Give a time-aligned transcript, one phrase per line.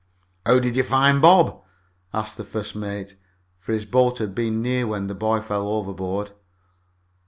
[0.47, 1.61] "How did you find Bob?"
[2.11, 3.17] asked the first mate,
[3.59, 6.31] for his boat had been near when the boy fell overboard.